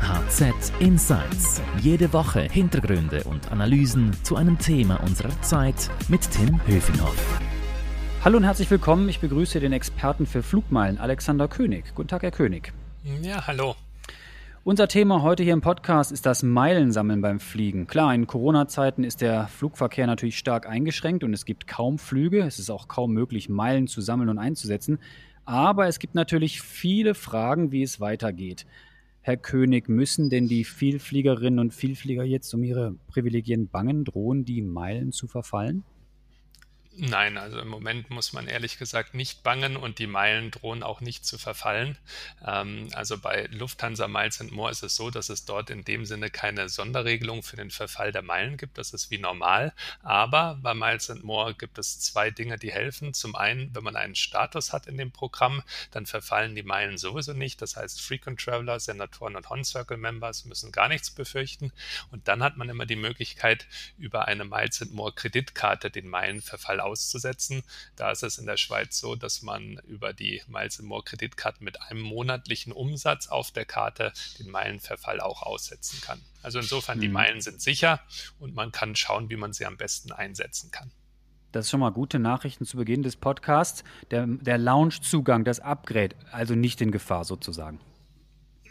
[0.00, 1.60] HZ Insights.
[1.80, 7.40] Jede Woche Hintergründe und Analysen zu einem Thema unserer Zeit mit Tim Höfinghoff.
[8.24, 9.08] Hallo und herzlich willkommen.
[9.08, 11.94] Ich begrüße den Experten für Flugmeilen, Alexander König.
[11.94, 12.72] Guten Tag, Herr König.
[13.22, 13.76] Ja, hallo.
[14.64, 17.86] Unser Thema heute hier im Podcast ist das Meilensammeln beim Fliegen.
[17.86, 22.40] Klar, in Corona-Zeiten ist der Flugverkehr natürlich stark eingeschränkt und es gibt kaum Flüge.
[22.40, 24.98] Es ist auch kaum möglich, Meilen zu sammeln und einzusetzen.
[25.44, 28.66] Aber es gibt natürlich viele Fragen, wie es weitergeht.
[29.26, 34.04] Herr König, müssen denn die Vielfliegerinnen und Vielflieger jetzt um ihre Privilegien bangen?
[34.04, 35.82] Drohen die Meilen zu verfallen?
[36.98, 41.02] Nein, also im Moment muss man ehrlich gesagt nicht bangen und die Meilen drohen auch
[41.02, 41.98] nicht zu verfallen.
[42.42, 46.30] Ähm, also bei Lufthansa Miles More ist es so, dass es dort in dem Sinne
[46.30, 48.78] keine Sonderregelung für den Verfall der Meilen gibt.
[48.78, 49.74] Das ist wie normal.
[50.02, 53.12] Aber bei Miles More gibt es zwei Dinge, die helfen.
[53.12, 57.34] Zum einen, wenn man einen Status hat in dem Programm, dann verfallen die Meilen sowieso
[57.34, 57.60] nicht.
[57.60, 61.72] Das heißt, Frequent Traveler, Senatoren und Horn Circle Members müssen gar nichts befürchten.
[62.10, 63.66] Und dann hat man immer die Möglichkeit,
[63.98, 67.62] über eine Miles More Kreditkarte den Meilenverfall auszusetzen.
[67.96, 71.82] Da ist es in der Schweiz so, dass man über die Miles More Kreditkarten mit
[71.82, 76.20] einem monatlichen Umsatz auf der Karte den Meilenverfall auch aussetzen kann.
[76.42, 77.02] Also insofern, mhm.
[77.02, 78.00] die Meilen sind sicher
[78.38, 80.90] und man kann schauen, wie man sie am besten einsetzen kann.
[81.52, 83.82] Das ist schon mal gute Nachrichten zu Beginn des Podcasts.
[84.10, 87.80] Der, der Lounge-Zugang, das Upgrade, also nicht in Gefahr sozusagen.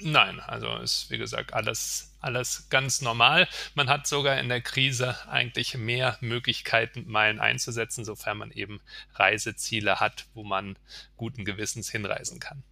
[0.01, 3.47] Nein, also ist wie gesagt alles, alles ganz normal.
[3.75, 8.81] Man hat sogar in der Krise eigentlich mehr Möglichkeiten, Meilen einzusetzen, sofern man eben
[9.13, 10.77] Reiseziele hat, wo man
[11.17, 12.63] guten Gewissens hinreisen kann.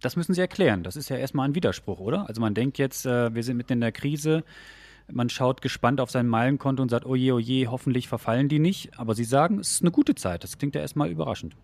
[0.00, 0.82] Das müssen Sie erklären.
[0.82, 2.28] Das ist ja erstmal ein Widerspruch, oder?
[2.28, 4.44] Also man denkt jetzt, äh, wir sind mitten in der Krise.
[5.10, 8.98] Man schaut gespannt auf sein Meilenkonto und sagt, oje, oje, hoffentlich verfallen die nicht.
[8.98, 10.42] Aber Sie sagen, es ist eine gute Zeit.
[10.42, 11.54] Das klingt ja erstmal überraschend.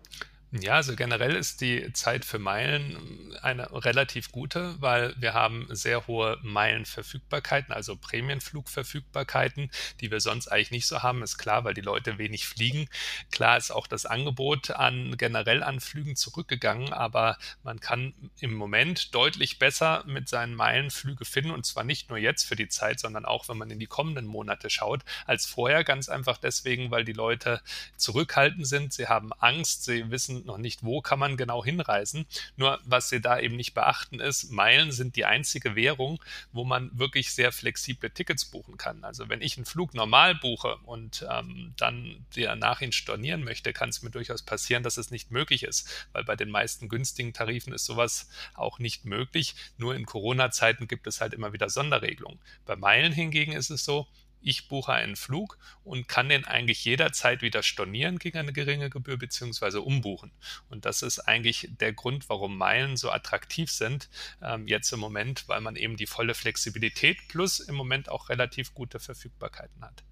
[0.61, 6.05] Ja, also generell ist die Zeit für Meilen eine relativ gute, weil wir haben sehr
[6.05, 11.23] hohe Meilenverfügbarkeiten, also Prämienflugverfügbarkeiten, die wir sonst eigentlich nicht so haben.
[11.23, 12.87] Ist klar, weil die Leute wenig fliegen.
[13.31, 19.15] Klar ist auch das Angebot an generell an Flügen zurückgegangen, aber man kann im Moment
[19.15, 23.25] deutlich besser mit seinen Meilenflüge finden und zwar nicht nur jetzt für die Zeit, sondern
[23.25, 25.83] auch wenn man in die kommenden Monate schaut, als vorher.
[25.83, 27.59] Ganz einfach deswegen, weil die Leute
[27.97, 28.93] zurückhaltend sind.
[28.93, 32.25] Sie haben Angst, sie wissen noch nicht, wo kann man genau hinreisen.
[32.55, 36.21] Nur was Sie da eben nicht beachten ist, Meilen sind die einzige Währung,
[36.51, 39.03] wo man wirklich sehr flexible Tickets buchen kann.
[39.03, 43.89] Also wenn ich einen Flug normal buche und ähm, dann danach ihn stornieren möchte, kann
[43.89, 47.73] es mir durchaus passieren, dass es nicht möglich ist, weil bei den meisten günstigen Tarifen
[47.73, 49.55] ist sowas auch nicht möglich.
[49.77, 52.39] Nur in Corona-Zeiten gibt es halt immer wieder Sonderregelungen.
[52.65, 54.07] Bei Meilen hingegen ist es so,
[54.43, 59.17] ich buche einen Flug und kann den eigentlich jederzeit wieder stornieren gegen eine geringe Gebühr
[59.17, 60.31] beziehungsweise umbuchen.
[60.69, 64.09] Und das ist eigentlich der Grund, warum Meilen so attraktiv sind
[64.41, 68.73] ähm, jetzt im Moment, weil man eben die volle Flexibilität plus im Moment auch relativ
[68.73, 70.03] gute Verfügbarkeiten hat.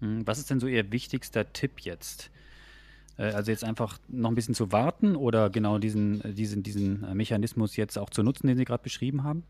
[0.00, 2.30] Hm, was ist denn so Ihr wichtigster Tipp jetzt?
[3.16, 7.76] Äh, also jetzt einfach noch ein bisschen zu warten oder genau diesen, diesen, diesen Mechanismus
[7.76, 9.44] jetzt auch zu nutzen, den Sie gerade beschrieben haben?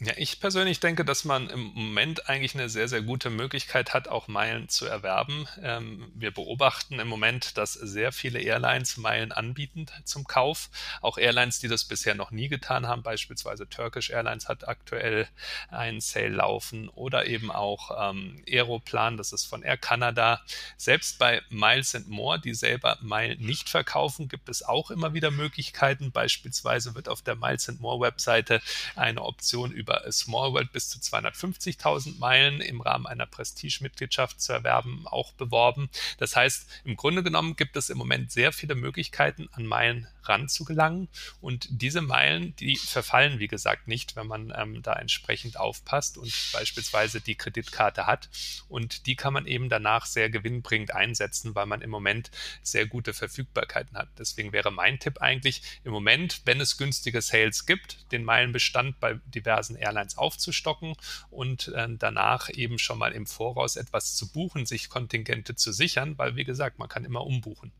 [0.00, 4.06] Ja, ich persönlich denke, dass man im Moment eigentlich eine sehr, sehr gute Möglichkeit hat,
[4.06, 5.48] auch Meilen zu erwerben.
[5.60, 10.70] Ähm, wir beobachten im Moment, dass sehr viele Airlines Meilen anbieten zum Kauf.
[11.00, 15.26] Auch Airlines, die das bisher noch nie getan haben, beispielsweise Turkish Airlines hat aktuell
[15.68, 20.40] einen Sale laufen oder eben auch ähm, Aeroplan, das ist von Air Canada.
[20.76, 25.32] Selbst bei Miles and More, die selber Meilen nicht verkaufen, gibt es auch immer wieder
[25.32, 26.12] Möglichkeiten.
[26.12, 28.62] Beispielsweise wird auf der Miles and More Webseite
[28.94, 34.52] eine Option über über Small World bis zu 250.000 Meilen im Rahmen einer Prestige-Mitgliedschaft zu
[34.52, 35.88] erwerben, auch beworben.
[36.18, 41.08] Das heißt, im Grunde genommen gibt es im Moment sehr viele Möglichkeiten, an Meilen ranzugelangen.
[41.40, 46.32] Und diese Meilen, die verfallen, wie gesagt, nicht, wenn man ähm, da entsprechend aufpasst und
[46.52, 48.28] beispielsweise die Kreditkarte hat.
[48.68, 52.30] Und die kann man eben danach sehr gewinnbringend einsetzen, weil man im Moment
[52.62, 54.08] sehr gute Verfügbarkeiten hat.
[54.18, 59.14] Deswegen wäre mein Tipp eigentlich im Moment, wenn es günstige Sales gibt, den Meilenbestand bei
[59.26, 60.94] diversen Airlines aufzustocken
[61.30, 66.16] und äh, danach eben schon mal im Voraus etwas zu buchen, sich Kontingente zu sichern,
[66.18, 67.72] weil wie gesagt, man kann immer umbuchen.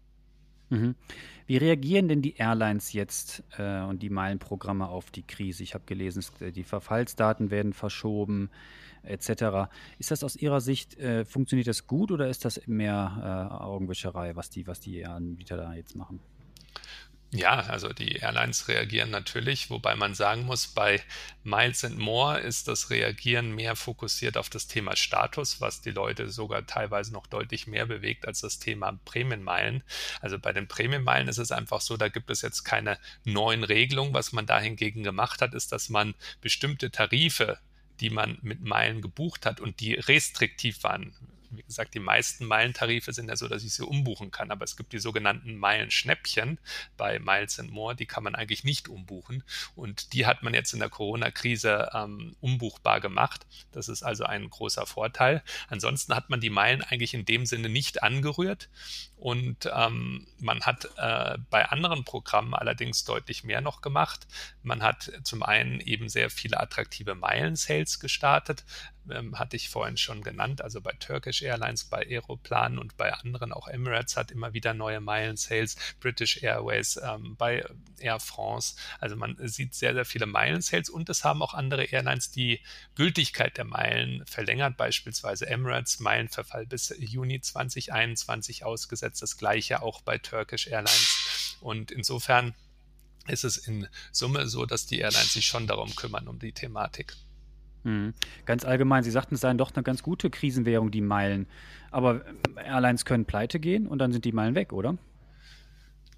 [0.70, 0.94] Mhm.
[1.46, 5.62] Wie reagieren denn die Airlines jetzt äh, und die Meilenprogramme auf die Krise?
[5.62, 8.50] Ich habe gelesen, äh, die Verfallsdaten werden verschoben
[9.02, 9.70] etc.
[9.98, 14.36] Ist das aus Ihrer Sicht, äh, funktioniert das gut oder ist das mehr äh, Augenwischerei,
[14.36, 16.20] was die, was die Anbieter da jetzt machen?
[17.30, 21.02] Ja, also die Airlines reagieren natürlich, wobei man sagen muss, bei
[21.44, 26.30] Miles and More ist das Reagieren mehr fokussiert auf das Thema Status, was die Leute
[26.30, 29.84] sogar teilweise noch deutlich mehr bewegt als das Thema Prämienmeilen.
[30.22, 34.14] Also bei den Prämienmeilen ist es einfach so, da gibt es jetzt keine neuen Regelungen.
[34.14, 37.58] Was man da hingegen gemacht hat, ist, dass man bestimmte Tarife
[38.00, 41.12] die man mit Meilen gebucht hat und die restriktiv waren
[41.50, 44.76] wie gesagt, die meisten Meilentarife sind ja so, dass ich sie umbuchen kann, aber es
[44.76, 46.58] gibt die sogenannten Meilenschnäppchen
[46.96, 49.42] bei Miles and More, die kann man eigentlich nicht umbuchen
[49.74, 53.46] und die hat man jetzt in der Corona-Krise ähm, umbuchbar gemacht.
[53.72, 55.42] Das ist also ein großer Vorteil.
[55.68, 58.68] Ansonsten hat man die Meilen eigentlich in dem Sinne nicht angerührt
[59.16, 64.28] und ähm, man hat äh, bei anderen Programmen allerdings deutlich mehr noch gemacht.
[64.62, 68.64] Man hat zum einen eben sehr viele attraktive Meilen-Sales gestartet,
[69.10, 73.52] ähm, hatte ich vorhin schon genannt, also bei Turkish Airlines, bei Aeroplan und bei anderen,
[73.52, 77.64] auch Emirates hat immer wieder neue Meilen-Sales, British Airways, ähm, bei
[77.98, 78.76] Air France.
[79.00, 82.60] Also man sieht sehr, sehr viele Meilen-Sales und es haben auch andere Airlines die
[82.94, 90.18] Gültigkeit der Meilen verlängert, beispielsweise Emirates, Meilenverfall bis Juni 2021 ausgesetzt, das gleiche auch bei
[90.18, 91.56] Turkish Airlines.
[91.60, 92.54] Und insofern
[93.26, 97.14] ist es in Summe so, dass die Airlines sich schon darum kümmern, um die Thematik.
[97.88, 98.12] Mhm.
[98.44, 101.46] Ganz allgemein, Sie sagten, es sei doch eine ganz gute Krisenwährung, die Meilen.
[101.90, 102.22] Aber
[102.56, 104.98] Airlines können pleite gehen und dann sind die Meilen weg, oder?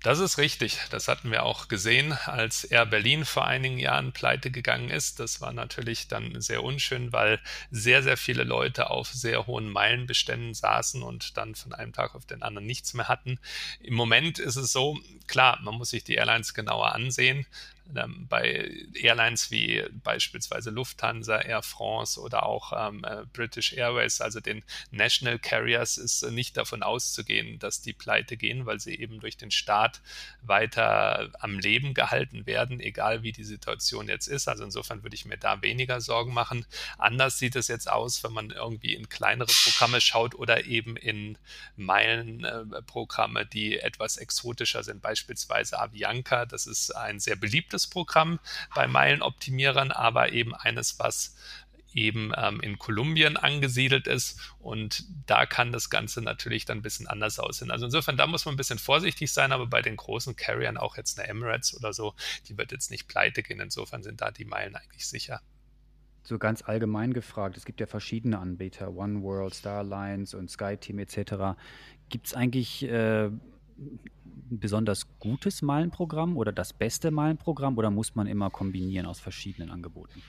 [0.02, 0.78] Das ist richtig.
[0.90, 5.20] Das hatten wir auch gesehen, als Air Berlin vor einigen Jahren pleite gegangen ist.
[5.20, 7.38] Das war natürlich dann sehr unschön, weil
[7.70, 12.24] sehr, sehr viele Leute auf sehr hohen Meilenbeständen saßen und dann von einem Tag auf
[12.24, 13.38] den anderen nichts mehr hatten.
[13.80, 17.46] Im Moment ist es so, klar, man muss sich die Airlines genauer ansehen.
[17.96, 24.40] Ähm, bei Airlines wie beispielsweise Lufthansa, Air France oder auch ähm, äh, British Airways, also
[24.40, 29.20] den National Carriers, ist äh, nicht davon auszugehen, dass die pleite gehen, weil sie eben
[29.20, 30.00] durch den Staat
[30.42, 34.48] weiter am Leben gehalten werden, egal wie die Situation jetzt ist.
[34.48, 36.66] Also insofern würde ich mir da weniger Sorgen machen.
[36.98, 41.38] Anders sieht es jetzt aus, wenn man irgendwie in kleinere Programme schaut oder eben in
[41.76, 46.46] Meilenprogramme, die etwas exotischer sind, beispielsweise Avianca.
[46.46, 48.40] Das ist ein sehr beliebtes beliebtes Programm
[48.74, 51.36] bei Meilenoptimierern, aber eben eines, was
[51.92, 57.08] eben ähm, in Kolumbien angesiedelt ist und da kann das Ganze natürlich dann ein bisschen
[57.08, 57.72] anders aussehen.
[57.72, 60.96] Also insofern, da muss man ein bisschen vorsichtig sein, aber bei den großen Carriern, auch
[60.96, 62.14] jetzt eine Emirates oder so,
[62.46, 63.58] die wird jetzt nicht pleite gehen.
[63.58, 65.40] Insofern sind da die Meilen eigentlich sicher.
[66.22, 71.00] So ganz allgemein gefragt, es gibt ja verschiedene Anbieter, One World, Star Alliance und SkyTeam
[71.00, 71.58] etc.
[72.08, 73.30] Gibt es eigentlich äh,
[74.50, 80.22] besonders gutes Meilenprogramm oder das beste Meilenprogramm oder muss man immer kombinieren aus verschiedenen Angeboten?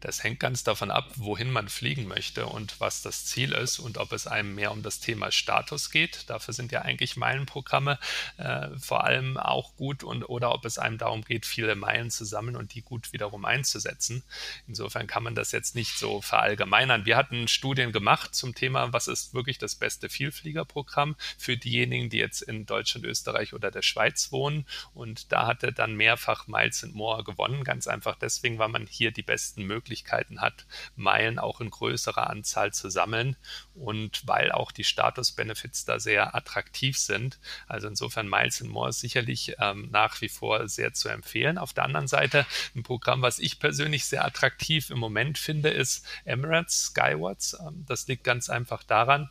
[0.00, 3.98] Das hängt ganz davon ab, wohin man fliegen möchte und was das Ziel ist und
[3.98, 6.28] ob es einem mehr um das Thema Status geht.
[6.30, 7.98] Dafür sind ja eigentlich Meilenprogramme
[8.38, 12.24] äh, vor allem auch gut und oder ob es einem darum geht, viele Meilen zu
[12.24, 14.24] sammeln und die gut wiederum einzusetzen.
[14.66, 17.04] Insofern kann man das jetzt nicht so verallgemeinern.
[17.04, 22.18] Wir hatten Studien gemacht zum Thema, was ist wirklich das beste Vielfliegerprogramm für diejenigen, die
[22.18, 24.64] jetzt in Deutschland, Österreich oder der Schweiz wohnen.
[24.94, 29.10] Und da hatte dann mehrfach Miles and More gewonnen, ganz einfach deswegen, weil man hier
[29.10, 33.36] die besten Möglichkeiten Möglichkeiten hat, Meilen auch in größerer Anzahl zu sammeln
[33.74, 37.40] und weil auch die Status-Benefits da sehr attraktiv sind.
[37.66, 41.58] Also insofern Miles and More ist sicherlich ähm, nach wie vor sehr zu empfehlen.
[41.58, 42.46] Auf der anderen Seite
[42.76, 47.54] ein Programm, was ich persönlich sehr attraktiv im Moment finde, ist Emirates Skywatch.
[47.54, 49.28] Ähm, das liegt ganz einfach daran,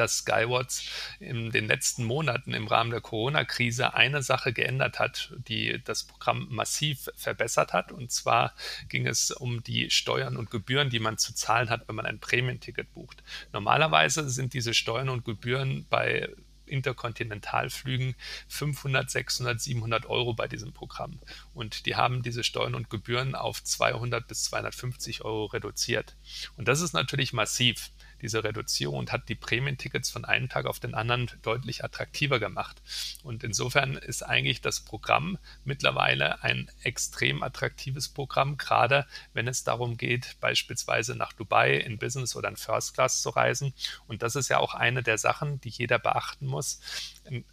[0.00, 0.88] dass Skywatch
[1.20, 6.48] in den letzten Monaten im Rahmen der Corona-Krise eine Sache geändert hat, die das Programm
[6.50, 7.92] massiv verbessert hat.
[7.92, 8.54] Und zwar
[8.88, 12.18] ging es um die Steuern und Gebühren, die man zu zahlen hat, wenn man ein
[12.18, 13.22] Prämienticket bucht.
[13.52, 16.28] Normalerweise sind diese Steuern und Gebühren bei
[16.70, 18.14] Interkontinentalflügen
[18.48, 21.18] 500, 600, 700 Euro bei diesem Programm.
[21.52, 26.16] Und die haben diese Steuern und Gebühren auf 200 bis 250 Euro reduziert.
[26.56, 27.90] Und das ist natürlich massiv
[28.22, 32.82] diese Reduzierung und hat die Prämientickets von einem Tag auf den anderen deutlich attraktiver gemacht.
[33.22, 39.96] Und insofern ist eigentlich das Programm mittlerweile ein extrem attraktives Programm, gerade wenn es darum
[39.96, 43.74] geht, beispielsweise nach Dubai in Business oder in First Class zu reisen.
[44.06, 46.80] Und das ist ja auch eine der Sachen, die jeder beachten muss.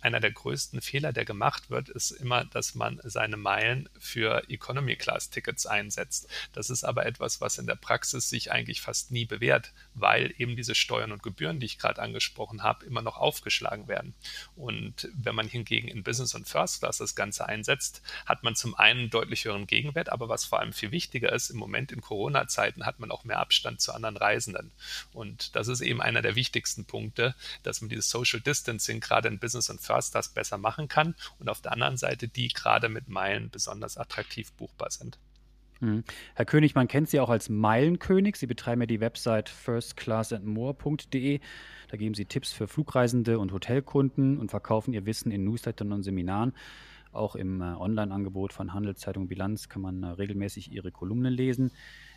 [0.02, 4.96] Einer der größten Fehler, der gemacht wird, ist immer, dass man seine Meilen für Economy
[4.96, 6.28] Class Tickets einsetzt.
[6.54, 10.56] Das ist aber etwas, was in der Praxis sich eigentlich fast nie bewährt, weil eben
[10.56, 14.16] diese Steuern und Gebühren, die ich gerade angesprochen habe, immer noch aufgeschlagen werden.
[14.56, 18.74] Und wenn man hingegen in Business und First Class das Ganze einsetzt, hat man zum
[18.76, 22.86] einen deutlich höheren Gegenwert, aber was vor allem viel wichtiger ist, im Moment in Corona-Zeiten
[22.86, 24.72] hat man auch mehr Abstand zu anderen Reisenden.
[25.14, 29.40] Und das ist eben einer der wichtigsten Punkte, dass man dieses Social Distancing gerade in
[29.40, 32.90] Business Business und First Class besser machen kann und auf der anderen Seite die gerade
[32.90, 35.20] mit Meilen besonders attraktiv buchbar sind.
[35.80, 36.04] Mhm.
[36.34, 38.38] Herr König, man kennt Sie auch als Meilenkönig.
[38.38, 41.40] Sie betreiben ja die Website firstclassandmore.de.
[41.90, 46.04] Da geben Sie Tipps für Flugreisende und Hotelkunden und verkaufen Ihr Wissen in Newslettern und
[46.04, 46.54] Seminaren.
[47.12, 51.72] Auch im äh, Online-Angebot von Handelszeitung Bilanz kann man äh, regelmäßig Ihre Kolumne lesen.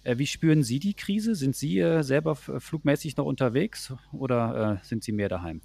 [0.05, 1.35] Äh, wie spüren Sie die Krise?
[1.35, 5.61] Sind Sie selber flugmäßig noch unterwegs oder sind Sie mehr daheim?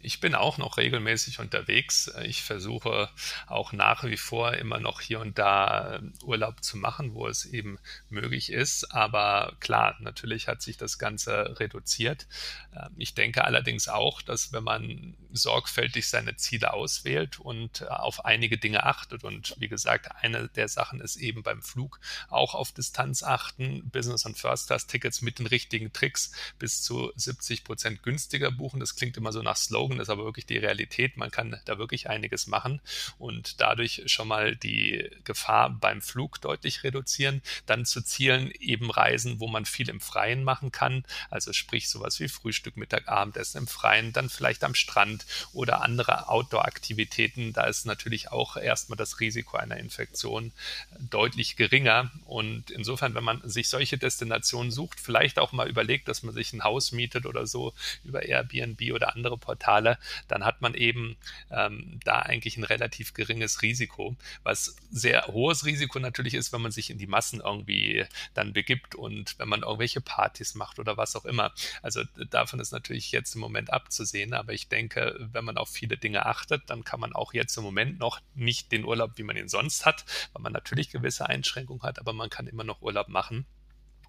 [0.00, 2.10] Ich bin auch noch regelmäßig unterwegs.
[2.24, 3.10] Ich versuche
[3.46, 7.44] auch nach wie vor immer noch hier und da ähm, Urlaub zu machen, wo es
[7.44, 8.92] eben möglich ist.
[8.92, 12.26] Aber klar, natürlich hat sich das Ganze reduziert.
[12.74, 18.24] Ähm, ich denke allerdings auch, dass wenn man sorgfältig seine Ziele auswählt und äh, auf
[18.24, 22.72] einige Dinge achtet, und wie gesagt, eine der Sachen ist eben beim Flug auch auf
[22.72, 28.80] Distanz achten, Business- und First-Class-Tickets mit den richtigen Tricks bis zu 70 Prozent günstiger buchen.
[28.80, 31.16] Das klingt immer so nach Slogan, ist aber wirklich die Realität.
[31.16, 32.80] Man kann da wirklich einiges machen
[33.18, 37.42] und dadurch schon mal die Gefahr beim Flug deutlich reduzieren.
[37.66, 42.20] Dann zu Zielen eben Reisen, wo man viel im Freien machen kann, also sprich sowas
[42.20, 47.52] wie Frühstück, Mittag, Abendessen im Freien, dann vielleicht am Strand oder andere Outdoor-Aktivitäten.
[47.52, 50.52] Da ist natürlich auch erstmal das Risiko einer Infektion
[50.98, 56.22] deutlich geringer und insofern, wenn man sich solche Destinationen sucht, vielleicht auch mal überlegt, dass
[56.22, 57.72] man sich ein Haus mietet oder so
[58.04, 61.16] über Airbnb oder andere Portale, dann hat man eben
[61.50, 66.72] ähm, da eigentlich ein relativ geringes Risiko, was sehr hohes Risiko natürlich ist, wenn man
[66.72, 71.16] sich in die Massen irgendwie dann begibt und wenn man irgendwelche Partys macht oder was
[71.16, 71.52] auch immer.
[71.82, 75.96] Also davon ist natürlich jetzt im Moment abzusehen, aber ich denke, wenn man auf viele
[75.96, 79.36] Dinge achtet, dann kann man auch jetzt im Moment noch nicht den Urlaub, wie man
[79.36, 83.08] ihn sonst hat, weil man natürlich gewisse Einschränkungen hat, aber man kann immer noch Urlaub
[83.08, 83.46] machen.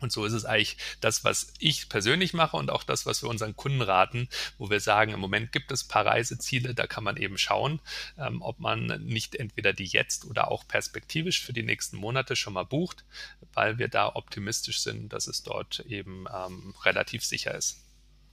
[0.01, 3.29] Und so ist es eigentlich das, was ich persönlich mache und auch das, was wir
[3.29, 4.27] unseren Kunden raten,
[4.57, 7.79] wo wir sagen, im Moment gibt es ein paar Reiseziele, da kann man eben schauen,
[8.17, 12.53] ähm, ob man nicht entweder die jetzt oder auch perspektivisch für die nächsten Monate schon
[12.53, 13.05] mal bucht,
[13.53, 17.77] weil wir da optimistisch sind, dass es dort eben ähm, relativ sicher ist.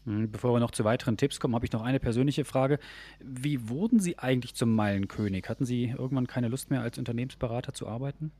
[0.04, 2.78] Hm, bevor wir noch zu weiteren Tipps kommen, habe ich noch eine persönliche Frage.
[3.20, 5.48] Wie wurden Sie eigentlich zum Meilenkönig?
[5.48, 8.32] Hatten Sie irgendwann keine Lust mehr, als Unternehmensberater zu arbeiten?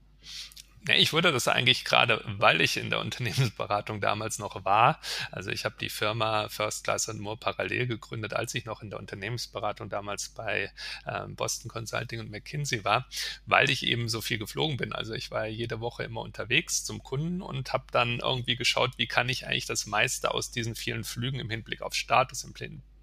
[0.87, 5.01] Ja, ich wurde das eigentlich gerade, weil ich in der Unternehmensberatung damals noch war.
[5.33, 8.91] Also ich habe die Firma First Class and More parallel gegründet, als ich noch in
[8.91, 10.71] der Unternehmensberatung damals bei
[11.05, 13.07] äh, Boston Consulting und McKinsey war,
[13.47, 14.93] weil ich eben so viel geflogen bin.
[14.93, 19.07] Also ich war jede Woche immer unterwegs zum Kunden und habe dann irgendwie geschaut, wie
[19.07, 22.55] kann ich eigentlich das meiste aus diesen vielen Flügen im Hinblick auf Status, im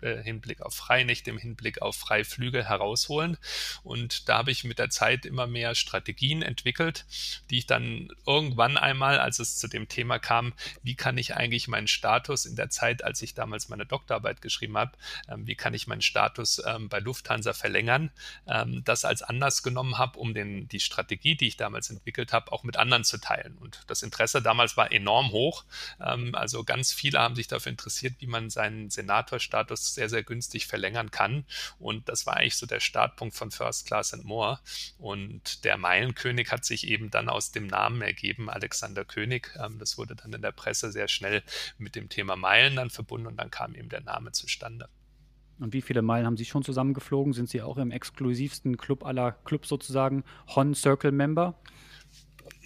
[0.01, 3.37] äh, Hinblick auf Freinächte, im Hinblick auf Freiflüge herausholen.
[3.83, 7.05] Und da habe ich mit der Zeit immer mehr Strategien entwickelt,
[7.49, 11.67] die ich dann irgendwann einmal, als es zu dem Thema kam, wie kann ich eigentlich
[11.67, 14.91] meinen Status in der Zeit, als ich damals meine Doktorarbeit geschrieben habe,
[15.29, 18.11] ähm, wie kann ich meinen Status ähm, bei Lufthansa verlängern,
[18.47, 22.51] ähm, das als Anlass genommen habe, um den, die Strategie, die ich damals entwickelt habe,
[22.51, 23.57] auch mit anderen zu teilen.
[23.57, 25.65] Und das Interesse damals war enorm hoch.
[25.97, 31.11] also ganz viele haben sich dafür interessiert, wie man seinen Senatorstatus sehr, sehr günstig verlängern
[31.11, 31.45] kann.
[31.79, 34.59] Und das war eigentlich so der Startpunkt von First Class and More.
[34.97, 39.51] Und der Meilenkönig hat sich eben dann aus dem Namen ergeben, Alexander König.
[39.61, 41.43] Ähm, das wurde dann in der Presse sehr schnell
[41.77, 44.89] mit dem Thema Meilen dann verbunden und dann kam eben der Name zustande.
[45.59, 47.33] Und wie viele Meilen haben Sie schon zusammengeflogen?
[47.33, 50.23] Sind Sie auch im exklusivsten Club aller Clubs sozusagen
[50.53, 51.55] Hon Circle Member?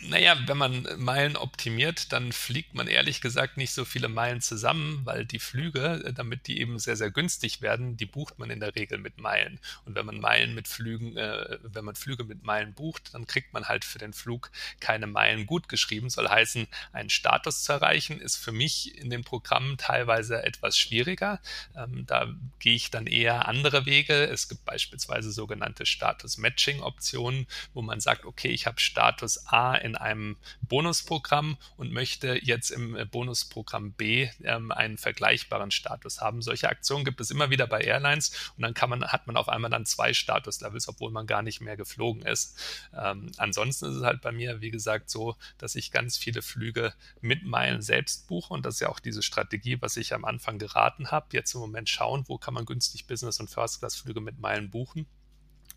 [0.02, 5.02] Naja, wenn man Meilen optimiert, dann fliegt man ehrlich gesagt nicht so viele Meilen zusammen,
[5.04, 8.62] weil die Flüge, äh, damit die eben sehr, sehr günstig werden, die bucht man in
[8.62, 9.60] der Regel mit Meilen.
[9.84, 13.54] Und wenn man Meilen mit Flügen, äh, wenn man Flüge mit Meilen bucht, dann kriegt
[13.54, 16.10] man halt für den Flug keine Meilen gut geschrieben.
[16.10, 21.42] Soll heißen, einen Status zu erreichen, ist für mich in den Programmen teilweise etwas schwieriger.
[21.76, 24.14] Ähm, da gehe ich dann eher andere Wege.
[24.14, 30.38] Es gibt beispielsweise sogenannte Status-Matching-Optionen, wo man sagt, okay, ich habe Status A in einem
[30.62, 36.42] Bonusprogramm und möchte jetzt im äh, Bonusprogramm B ähm, einen vergleichbaren Status haben.
[36.42, 39.50] Solche Aktionen gibt es immer wieder bei Airlines und dann kann man, hat man auf
[39.50, 42.58] einmal dann zwei Statuslevels, obwohl man gar nicht mehr geflogen ist.
[42.94, 46.94] Ähm, ansonsten ist es halt bei mir, wie gesagt, so, dass ich ganz viele Flüge
[47.22, 50.60] mit Meilen selbst buche und das ist ja auch diese Strategie, was ich am Anfang
[50.60, 51.28] geraten habe.
[51.34, 55.08] Jetzt im Moment schauen, wo kann man günstig Business- und First-Class-Flüge mit Meilen buchen.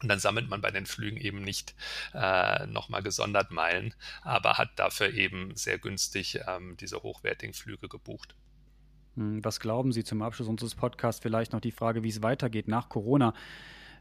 [0.03, 1.75] Und dann sammelt man bei den Flügen eben nicht
[2.13, 8.35] äh, nochmal gesondert Meilen, aber hat dafür eben sehr günstig ähm, diese hochwertigen Flüge gebucht.
[9.17, 11.23] Hm, was glauben Sie zum Abschluss unseres Podcasts?
[11.23, 13.35] Vielleicht noch die Frage, wie es weitergeht nach Corona.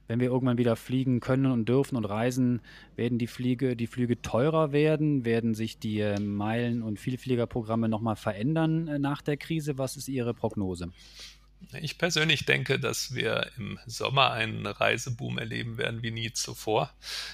[0.08, 2.62] Wenn wir irgendwann wieder fliegen können und dürfen und reisen,
[2.96, 5.24] werden die Flüge, die Flüge teurer werden?
[5.24, 9.78] Werden sich die äh, Meilen- und Vielfliegerprogramme nochmal verändern äh, nach der Krise?
[9.78, 10.90] Was ist Ihre Prognose?
[11.80, 16.92] Ich persönlich denke, dass wir im Sommer einen Reiseboom erleben werden wie nie zuvor,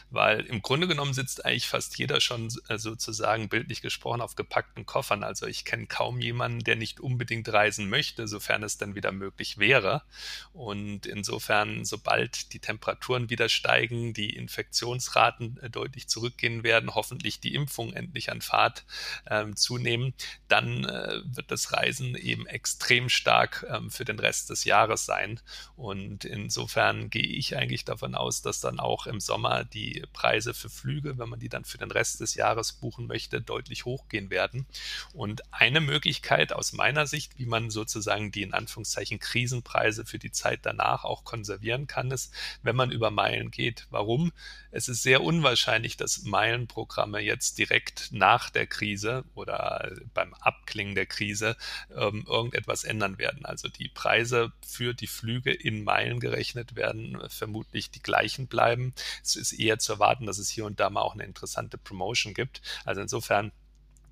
[0.10, 4.86] weil im Grunde genommen sitzt eigentlich fast jeder schon äh, sozusagen bildlich gesprochen auf gepackten
[4.86, 5.24] Koffern.
[5.24, 9.58] Also ich kenne kaum jemanden, der nicht unbedingt reisen möchte, sofern es dann wieder möglich
[9.58, 10.04] wäre.
[10.54, 17.56] Und insofern, sobald die Temperaturen wieder steigen, die Infektionsraten äh, deutlich zurückgehen werden, hoffentlich die
[17.56, 18.86] Impfung endlich an Fahrt
[19.26, 20.14] äh, zunehmen,
[20.48, 25.40] dann äh, wird das Reisen eben extrem stark ähm, für den Rest des Jahres sein.
[25.76, 30.70] Und insofern gehe ich eigentlich davon aus, dass dann auch im Sommer die Preise für
[30.70, 34.66] Flüge, wenn man die dann für den Rest des Jahres buchen möchte, deutlich hochgehen werden.
[35.14, 40.32] Und eine Möglichkeit aus meiner Sicht, wie man sozusagen die in Anführungszeichen Krisenpreise für die
[40.32, 42.34] Zeit danach auch konservieren kann, ist,
[42.64, 43.88] wenn man über Meilen geht.
[43.90, 44.32] Warum?
[44.78, 51.08] Es ist sehr unwahrscheinlich, dass Meilenprogramme jetzt direkt nach der Krise oder beim Abklingen der
[51.08, 51.58] Krise
[51.96, 53.44] ähm, irgendetwas ändern werden.
[53.44, 58.94] Also die Preise Preise für die Flüge in Meilen gerechnet werden, vermutlich die gleichen bleiben.
[59.24, 62.34] Es ist eher zu erwarten, dass es hier und da mal auch eine interessante Promotion
[62.34, 62.62] gibt.
[62.86, 63.52] Also insofern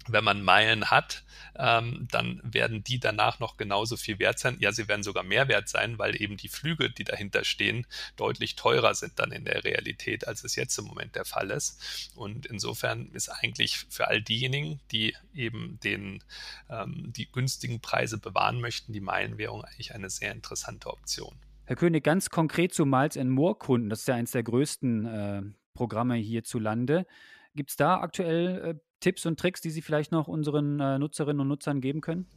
[0.07, 1.23] wenn man Meilen hat,
[1.57, 4.57] ähm, dann werden die danach noch genauso viel wert sein.
[4.59, 8.55] Ja, sie werden sogar mehr wert sein, weil eben die Flüge, die dahinter stehen, deutlich
[8.55, 12.11] teurer sind dann in der Realität, als es jetzt im Moment der Fall ist.
[12.15, 16.23] Und insofern ist eigentlich für all diejenigen, die eben den,
[16.69, 21.35] ähm, die günstigen Preise bewahren möchten, die Meilenwährung eigentlich eine sehr interessante Option.
[21.65, 25.41] Herr König, ganz konkret zu Miles More Kunden, das ist ja eines der größten äh,
[25.73, 27.07] Programme hierzulande.
[27.55, 31.41] Gibt es da aktuell äh, Tipps und Tricks, die Sie vielleicht noch unseren äh, Nutzerinnen
[31.41, 32.27] und Nutzern geben können?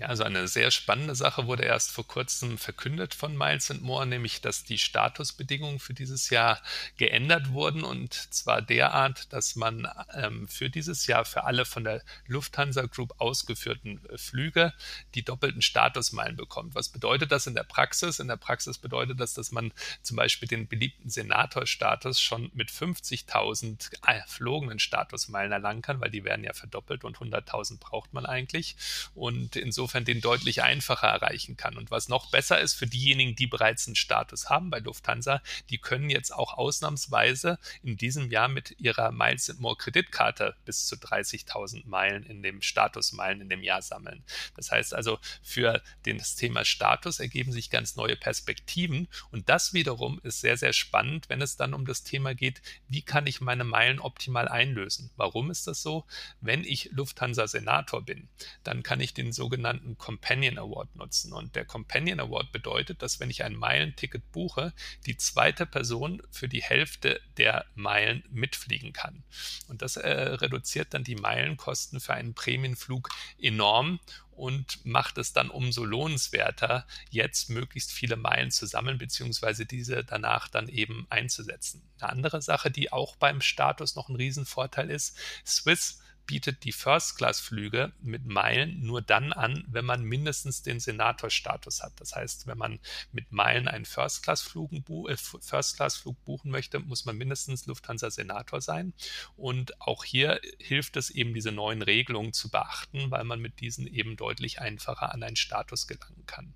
[0.00, 4.40] Ja, also eine sehr spannende Sache wurde erst vor kurzem verkündet von Miles More, nämlich
[4.40, 6.60] dass die Statusbedingungen für dieses Jahr
[6.98, 12.02] geändert wurden und zwar derart, dass man ähm, für dieses Jahr für alle von der
[12.28, 14.72] Lufthansa Group ausgeführten äh, Flüge
[15.16, 16.76] die doppelten Statusmeilen bekommt.
[16.76, 18.20] Was bedeutet das in der Praxis?
[18.20, 23.90] In der Praxis bedeutet das, dass man zum Beispiel den beliebten Senatorstatus schon mit 50.000
[24.06, 28.76] erflogenen Statusmeilen erlangen kann, weil die werden ja verdoppelt und 100.000 braucht man eigentlich
[29.16, 31.76] und insofern insofern den deutlich einfacher erreichen kann.
[31.76, 35.40] Und was noch besser ist für diejenigen, die bereits einen Status haben bei Lufthansa,
[35.70, 40.96] die können jetzt auch ausnahmsweise in diesem Jahr mit ihrer Miles More Kreditkarte bis zu
[40.96, 44.24] 30.000 Meilen in dem Statusmeilen in dem Jahr sammeln.
[44.56, 50.20] Das heißt also, für das Thema Status ergeben sich ganz neue Perspektiven und das wiederum
[50.22, 53.64] ist sehr, sehr spannend, wenn es dann um das Thema geht, wie kann ich meine
[53.64, 55.10] Meilen optimal einlösen?
[55.16, 56.04] Warum ist das so?
[56.40, 58.28] Wenn ich Lufthansa Senator bin,
[58.64, 61.32] dann kann ich den sogenannten sogenannten Companion Award nutzen.
[61.32, 64.72] Und der Companion Award bedeutet, dass wenn ich ein Meilenticket buche,
[65.06, 69.24] die zweite Person für die Hälfte der Meilen mitfliegen kann.
[69.68, 73.08] Und das äh, reduziert dann die Meilenkosten für einen Prämienflug
[73.40, 80.04] enorm und macht es dann umso lohnenswerter, jetzt möglichst viele Meilen zu sammeln, beziehungsweise diese
[80.04, 81.82] danach dann eben einzusetzen.
[81.98, 87.92] Eine andere Sache, die auch beim Status noch ein Riesenvorteil ist, Swiss bietet die First-Class-Flüge
[88.02, 91.94] mit Meilen nur dann an, wenn man mindestens den Senator-Status hat.
[91.96, 92.80] Das heißt, wenn man
[93.12, 94.70] mit Meilen einen First-Class-Flug
[95.08, 95.78] äh, First
[96.26, 98.92] buchen möchte, muss man mindestens Lufthansa Senator sein.
[99.36, 103.86] Und auch hier hilft es eben, diese neuen Regelungen zu beachten, weil man mit diesen
[103.86, 106.52] eben deutlich einfacher an einen Status gelangen kann.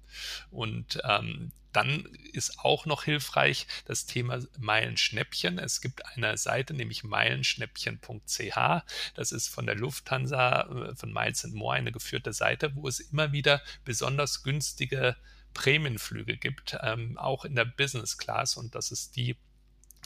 [0.50, 5.58] Und ähm, dann ist auch noch hilfreich das Thema Meilenschnäppchen.
[5.58, 8.82] Es gibt eine Seite, nämlich meilenschnäppchen.ch.
[9.14, 13.32] Das ist von der Lufthansa, äh, von Miles More eine geführte Seite, wo es immer
[13.32, 15.16] wieder besonders günstige
[15.54, 18.56] Prämienflüge gibt, ähm, auch in der Business Class.
[18.56, 19.37] Und das ist die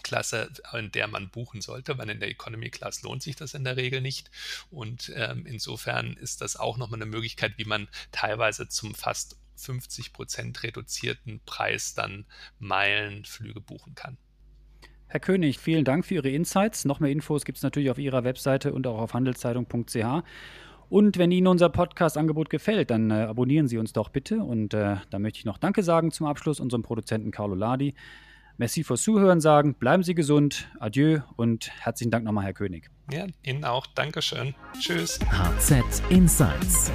[0.02, 3.64] Klasse, in der man buchen sollte, weil in der Economy Class lohnt sich das in
[3.64, 4.31] der Regel nicht.
[4.70, 10.12] Und ähm, insofern ist das auch nochmal eine Möglichkeit, wie man teilweise zum fast 50
[10.12, 12.27] Prozent reduzierten Preis dann
[12.59, 14.19] Meilenflüge buchen kann.
[15.09, 16.85] Herr König, vielen Dank für Ihre Insights.
[16.85, 20.25] Noch mehr Infos gibt es natürlich auf Ihrer Webseite und auch auf handelszeitung.ch.
[20.88, 24.38] Und wenn Ihnen unser Podcast-Angebot gefällt, dann äh, abonnieren Sie uns doch bitte.
[24.38, 27.95] Und äh, da möchte ich noch Danke sagen zum Abschluss unserem Produzenten Carlo Ladi.
[28.59, 29.75] Merci fürs Zuhören sagen.
[29.75, 30.69] Bleiben Sie gesund.
[30.81, 32.90] Adieu und herzlichen Dank nochmal, Herr König.
[33.12, 33.87] Ja, Ihnen auch.
[33.87, 34.55] Dankeschön.
[34.79, 35.19] Tschüss.
[35.31, 36.90] HZ Insights